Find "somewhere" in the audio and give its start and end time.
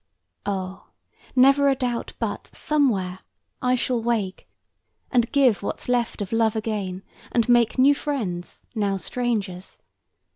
2.55-3.19